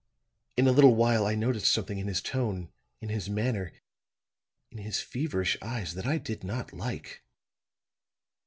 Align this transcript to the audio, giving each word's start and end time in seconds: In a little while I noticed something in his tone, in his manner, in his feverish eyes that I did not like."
In 0.57 0.65
a 0.67 0.71
little 0.71 0.95
while 0.95 1.27
I 1.27 1.35
noticed 1.35 1.71
something 1.71 1.99
in 1.99 2.07
his 2.07 2.23
tone, 2.23 2.69
in 3.01 3.09
his 3.09 3.29
manner, 3.29 3.71
in 4.71 4.79
his 4.79 4.99
feverish 4.99 5.57
eyes 5.61 5.93
that 5.93 6.07
I 6.07 6.17
did 6.17 6.43
not 6.43 6.73
like." 6.73 7.21